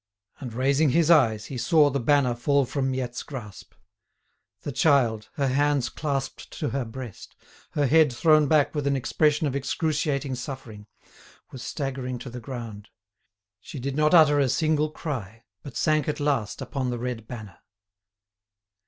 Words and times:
And 0.39 0.51
raising 0.51 0.89
his 0.89 1.11
eyes 1.11 1.45
he 1.45 1.59
saw 1.59 1.91
the 1.91 1.99
banner 1.99 2.33
fall 2.33 2.65
from 2.65 2.89
Miette's 2.89 3.21
grasp. 3.21 3.75
The 4.61 4.71
child, 4.71 5.29
her 5.33 5.49
hands 5.49 5.89
clasped 5.89 6.49
to 6.57 6.69
her 6.69 6.85
breast, 6.85 7.35
her 7.73 7.85
head 7.85 8.11
thrown 8.11 8.47
back 8.47 8.73
with 8.73 8.87
an 8.87 8.95
expression 8.95 9.45
of 9.45 9.55
excruciating 9.55 10.33
suffering, 10.33 10.87
was 11.51 11.61
staggering 11.61 12.17
to 12.17 12.31
the 12.31 12.39
ground. 12.41 12.89
She 13.59 13.79
did 13.79 13.95
not 13.95 14.15
utter 14.15 14.39
a 14.39 14.49
single 14.49 14.89
cry, 14.89 15.43
but 15.61 15.77
sank 15.77 16.07
at 16.09 16.19
last 16.19 16.63
upon 16.63 16.89
the 16.89 16.97
red 16.97 17.27
banner. 17.27 17.59